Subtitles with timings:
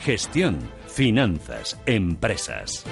[0.00, 2.86] Gestión, finanzas, empresas.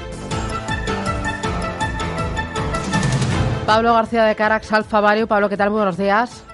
[3.64, 5.26] Pablo García de Carax, Alfa Vario.
[5.26, 5.70] Pablo, ¿qué tal?
[5.70, 6.44] Muy buenos días.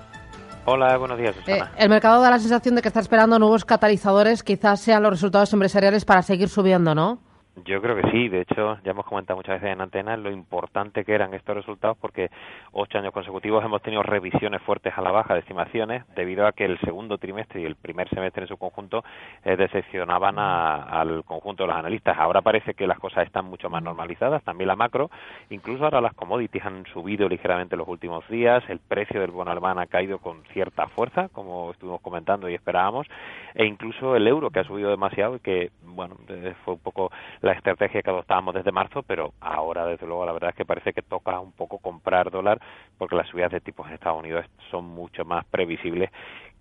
[0.64, 1.34] Hola, buenos días.
[1.48, 5.10] Eh, el mercado da la sensación de que está esperando nuevos catalizadores, quizás sean los
[5.10, 7.18] resultados empresariales para seguir subiendo, ¿no?
[7.62, 11.04] Yo creo que sí, de hecho ya hemos comentado muchas veces en antena lo importante
[11.04, 12.28] que eran estos resultados porque
[12.72, 16.64] ocho años consecutivos hemos tenido revisiones fuertes a la baja de estimaciones debido a que
[16.64, 19.04] el segundo trimestre y el primer semestre en su conjunto
[19.44, 22.18] eh, decepcionaban al conjunto de los analistas.
[22.18, 25.08] Ahora parece que las cosas están mucho más normalizadas, también la macro,
[25.50, 29.52] incluso ahora las commodities han subido ligeramente en los últimos días, el precio del bono
[29.52, 33.06] alemán ha caído con cierta fuerza, como estuvimos comentando y esperábamos,
[33.54, 37.12] e incluso el euro que ha subido demasiado y que, bueno, eh, fue un poco
[37.44, 40.92] la estrategia que adoptábamos desde marzo, pero ahora, desde luego, la verdad es que parece
[40.92, 42.60] que toca un poco comprar dólar
[42.96, 46.10] porque las subidas de tipos en Estados Unidos son mucho más previsibles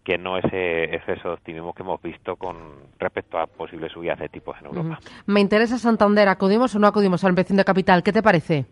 [0.04, 2.56] que no ese exceso de optimismo que hemos visto con
[3.00, 5.00] respecto a posibles subidas de tipos en Europa.
[5.26, 8.04] Me interesa Santander, ¿acudimos o no acudimos a la inversión de capital?
[8.04, 8.66] ¿Qué te parece?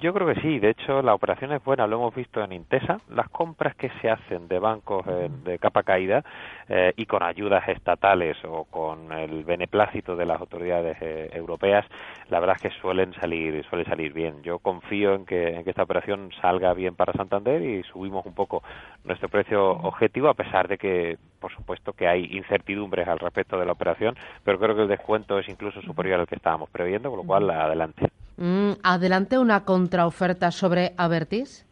[0.00, 3.00] Yo creo que sí, de hecho la operación es buena, lo hemos visto en Intesa,
[3.08, 6.24] las compras que se hacen de bancos eh, de capa caída
[6.68, 11.86] eh, y con ayudas estatales o con el beneplácito de las autoridades eh, europeas,
[12.28, 14.42] la verdad es que suelen salir suelen salir bien.
[14.42, 18.34] Yo confío en que, en que esta operación salga bien para Santander y subimos un
[18.34, 18.62] poco
[19.04, 23.66] nuestro precio objetivo a pesar de que por supuesto que hay incertidumbres al respecto de
[23.66, 27.20] la operación, pero creo que el descuento es incluso superior al que estábamos previendo, con
[27.20, 28.10] lo cual adelante.
[28.36, 31.64] Mm, adelante una contraoferta sobre Avertis.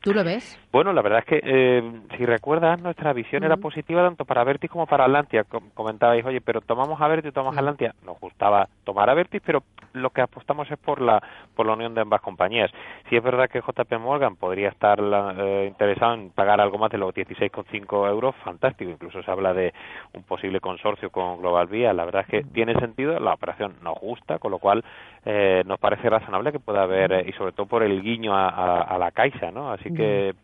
[0.00, 0.56] ¿Tú lo ves?
[0.70, 1.82] Bueno, la verdad es que, eh,
[2.16, 5.44] si recuerdas, nuestra visión era positiva tanto para Avertis como para Atlantia.
[5.72, 7.94] comentabais, oye, pero tomamos Avertis, tomamos Atlantia.
[8.04, 9.62] Nos gustaba tomar Avertis, pero
[9.94, 11.22] lo que apostamos es por la
[11.56, 12.70] por la unión de ambas compañías.
[13.08, 16.98] Si es verdad que JP Morgan podría estar eh, interesado en pagar algo más de
[16.98, 18.90] los 16,5 euros, fantástico.
[18.90, 19.72] Incluso se habla de
[20.12, 21.94] un posible consorcio con Global Vía.
[21.94, 24.84] La verdad es que tiene sentido, la operación nos gusta, con lo cual
[25.24, 28.96] eh, nos parece razonable que pueda haber, eh, y sobre todo por el guiño a,
[28.98, 29.72] la Caixa, ¿no?
[29.72, 30.34] Así que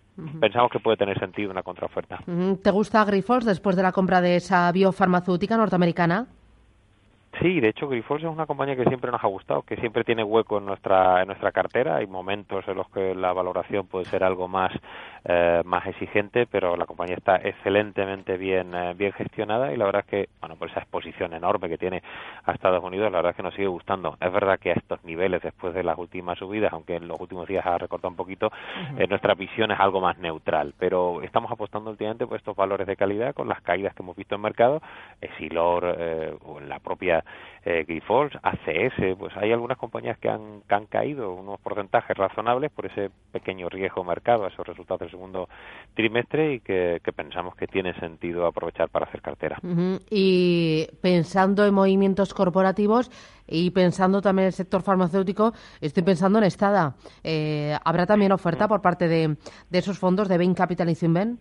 [0.41, 2.21] pensamos que puede tener sentido una contraoferta.
[2.63, 6.27] ¿Te gusta Grifols después de la compra de esa biofarmacéutica norteamericana?
[7.41, 10.23] Sí, de hecho Grifols es una compañía que siempre nos ha gustado, que siempre tiene
[10.23, 11.97] hueco en nuestra en nuestra cartera.
[11.97, 14.71] Hay momentos en los que la valoración puede ser algo más
[15.25, 20.05] eh, más exigente, pero la compañía está excelentemente bien eh, bien gestionada y la verdad
[20.05, 22.03] es que bueno por esa exposición enorme que tiene
[22.45, 24.17] a Estados Unidos, la verdad es que nos sigue gustando.
[24.21, 27.49] Es verdad que a estos niveles después de las últimas subidas, aunque en los últimos
[27.49, 28.53] días ha recortado un poquito,
[28.97, 32.97] eh, nuestra visión es algo más neutral, pero estamos apostando últimamente por estos valores de
[32.97, 34.81] calidad con las caídas que hemos visto en mercado,
[35.21, 35.85] Esilor
[36.45, 37.24] o en la propia
[37.65, 42.87] eh, Grifols, ACS, pues hay algunas compañías que han, han caído unos porcentajes razonables por
[42.87, 45.49] ese pequeño riesgo mercado a esos resultados del segundo
[45.95, 49.59] trimestre y que, pensamos que tiene sentido aprovechar para hacer cartera.
[50.11, 53.11] Y pensando en movimientos corporativos
[53.47, 56.97] y pensando también en el sector farmacéutico, estoy pensando en Estada.
[57.23, 59.37] Eh, ¿Habrá también oferta por parte de,
[59.71, 61.39] de esos fondos de Bain Capital y Zinben?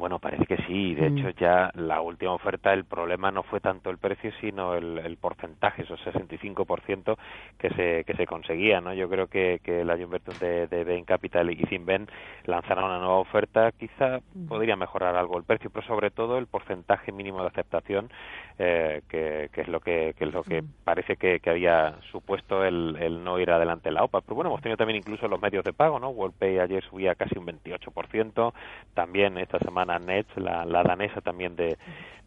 [0.00, 0.94] Bueno, parece que sí.
[0.94, 1.18] De mm.
[1.18, 5.82] hecho, ya la última oferta, el problema no fue tanto el precio, sino el, porcentaje,
[5.82, 7.18] esos 65%
[7.58, 8.80] que se, que se conseguía.
[8.80, 8.94] ¿no?
[8.94, 12.08] Yo creo que, que la inversión de, de Bain Capital y Zinben
[12.46, 13.72] lanzaron una nueva oferta.
[13.72, 14.46] Quizá mm.
[14.46, 18.10] podría mejorar algo el precio, pero sobre todo el porcentaje mínimo de aceptación,
[18.58, 20.68] eh, que, que, es lo que, que es lo que mm.
[20.82, 24.22] parece que, que había supuesto el, el, no ir adelante la OPA.
[24.22, 25.98] Pero bueno, hemos tenido también incluso los medios de pago.
[25.98, 26.08] ¿no?
[26.08, 28.54] WorldPay ayer subía casi un 28%.
[28.94, 31.76] También esta semana Nets, la, danesa también de,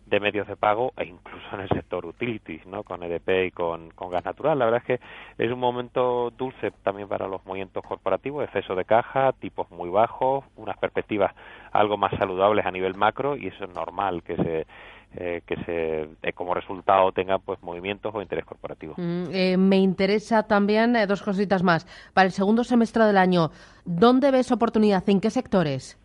[0.05, 2.83] de medios de pago e incluso en el sector utilities, ¿no?
[2.83, 4.59] Con EDP y con, con, gas natural.
[4.59, 8.85] La verdad es que es un momento dulce también para los movimientos corporativos, exceso de
[8.85, 11.33] caja, tipos muy bajos, unas perspectivas
[11.71, 14.67] algo más saludables a nivel macro y eso es normal que se
[15.15, 18.95] eh, que se eh, como resultado tenga pues movimientos o interés corporativo.
[18.97, 21.85] Mm, eh, me interesa también dos cositas más.
[22.15, 23.51] Para el segundo semestre del año,
[23.85, 25.07] ¿dónde ves oportunidad?
[25.07, 25.99] ¿En qué sectores?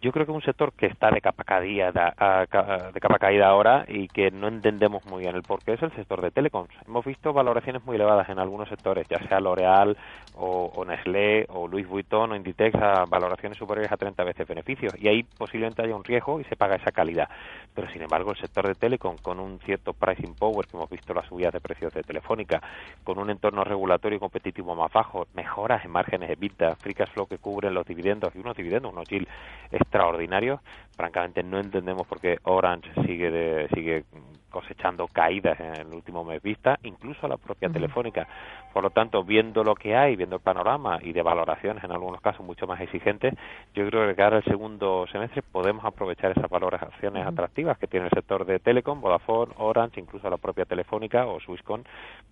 [0.00, 3.84] Yo creo que es un sector que está de capa caída de capa caída ahora
[3.86, 6.70] y que no entendemos muy bien el por qué es el sector de telecoms.
[6.86, 9.96] Hemos visto valoraciones muy elevadas en algunos sectores, ya sea L'Oreal
[10.36, 15.08] o, Nestlé o Louis Vuitton o Inditex a valoraciones superiores a 30 veces beneficios y
[15.08, 17.28] ahí posiblemente haya un riesgo y se paga esa calidad.
[17.74, 21.12] Pero sin embargo el sector de telecom con un cierto pricing power que hemos visto
[21.12, 22.62] las subidas de precios de Telefónica,
[23.04, 27.10] con un entorno regulatorio y competitivo más bajo, mejoras en márgenes de vida, free cash
[27.10, 29.28] flow que cubren los dividendos y unos dividendos, unos yield
[29.90, 30.60] extraordinarios,
[30.96, 34.04] francamente no entendemos por qué Orange sigue de, sigue
[34.48, 38.26] cosechando caídas en el último mes vista, incluso la propia telefónica.
[38.72, 42.20] Por lo tanto, viendo lo que hay, viendo el panorama y de valoraciones en algunos
[42.20, 43.34] casos mucho más exigentes,
[43.74, 48.12] yo creo que cara al segundo semestre podemos aprovechar esas valoraciones atractivas que tiene el
[48.12, 51.82] sector de Telecom, Vodafone, Orange, incluso la propia Telefónica o Swisscom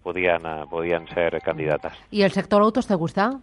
[0.02, 1.92] podían, podían ser candidatas.
[2.10, 3.40] ¿Y el sector autos te gusta?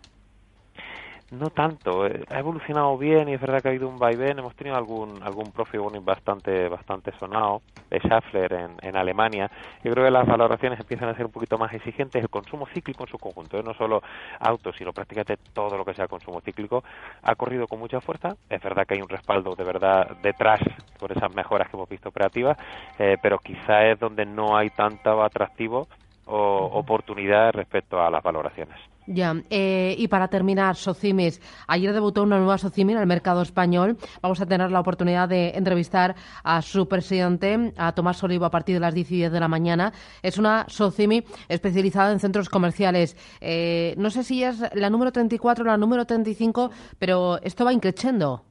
[1.31, 4.37] No tanto, eh, ha evolucionado bien y es verdad que ha habido un vaivén.
[4.37, 9.49] Hemos tenido algún algún profit bastante bastante sonado, de Schaeffler en, en Alemania.
[9.83, 12.21] Yo creo que las valoraciones empiezan a ser un poquito más exigentes.
[12.21, 13.63] El consumo cíclico en su conjunto, ¿eh?
[13.63, 14.03] no solo
[14.39, 16.83] autos, sino prácticamente todo lo que sea consumo cíclico,
[17.23, 18.35] ha corrido con mucha fuerza.
[18.47, 20.59] Es verdad que hay un respaldo de verdad detrás
[20.99, 22.55] por esas mejoras que hemos visto operativas,
[22.99, 25.87] eh, pero quizá es donde no hay tanto atractivo
[26.25, 28.77] o oportunidad respecto a las valoraciones.
[29.07, 33.97] Ya, eh, y para terminar, Socimis, ayer debutó una nueva Socimi en el mercado español.
[34.21, 38.75] Vamos a tener la oportunidad de entrevistar a su presidente, a Tomás Olivo, a partir
[38.75, 39.93] de las 10 y 10 de la mañana.
[40.23, 43.15] Es una Socimi especializada en centros comerciales.
[43.41, 47.73] Eh, no sé si es la número 34 o la número 35, pero esto va
[47.73, 48.43] increciendo.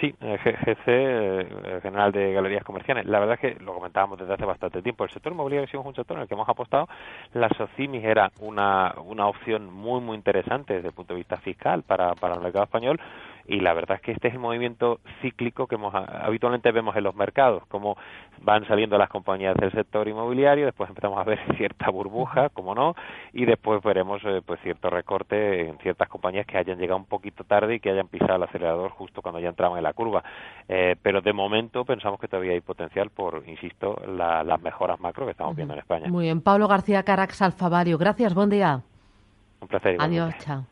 [0.00, 3.04] Sí, GC, eh, General de Galerías Comerciales.
[3.04, 5.04] La verdad es que lo comentábamos desde hace bastante tiempo.
[5.04, 6.88] El sector inmobiliario es un sector en el que hemos apostado.
[7.34, 11.82] La SOCIMIS era una, una opción muy, muy interesante desde el punto de vista fiscal
[11.82, 12.98] para, para el mercado español
[13.46, 15.76] y la verdad es que este es el movimiento cíclico que
[16.22, 17.96] habitualmente vemos en los mercados, como
[18.42, 22.94] van saliendo las compañías del sector inmobiliario, después empezamos a ver cierta burbuja, como no,
[23.32, 27.44] y después veremos eh, pues cierto recorte en ciertas compañías que hayan llegado un poquito
[27.44, 30.22] tarde y que hayan pisado el acelerador justo cuando ya entraban en la curva.
[30.68, 35.32] Eh, pero de momento pensamos que todavía hay potencial por, insisto, las mejoras macro que
[35.32, 36.08] estamos viendo en España.
[36.08, 36.40] Muy bien.
[36.40, 38.82] Pablo García Carax Alfavario, gracias, buen día.
[39.60, 39.96] Un placer.
[39.98, 40.70] Adiós, chao.